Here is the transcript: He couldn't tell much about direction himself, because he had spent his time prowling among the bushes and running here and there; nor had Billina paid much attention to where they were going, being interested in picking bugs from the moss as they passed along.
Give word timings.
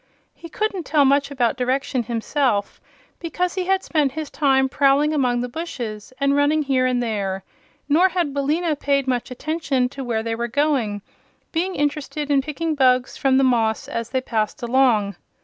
He 0.33 0.49
couldn't 0.49 0.87
tell 0.87 1.05
much 1.05 1.29
about 1.29 1.57
direction 1.57 2.01
himself, 2.01 2.81
because 3.19 3.53
he 3.53 3.65
had 3.65 3.83
spent 3.83 4.13
his 4.13 4.31
time 4.31 4.67
prowling 4.67 5.13
among 5.13 5.41
the 5.41 5.47
bushes 5.47 6.11
and 6.19 6.35
running 6.35 6.63
here 6.63 6.87
and 6.87 7.03
there; 7.03 7.43
nor 7.87 8.09
had 8.09 8.33
Billina 8.33 8.75
paid 8.75 9.05
much 9.07 9.29
attention 9.29 9.89
to 9.89 10.03
where 10.03 10.23
they 10.23 10.33
were 10.33 10.47
going, 10.47 11.03
being 11.51 11.75
interested 11.75 12.31
in 12.31 12.41
picking 12.41 12.73
bugs 12.73 13.15
from 13.15 13.37
the 13.37 13.43
moss 13.43 13.87
as 13.87 14.09
they 14.09 14.21
passed 14.21 14.63
along. 14.63 15.17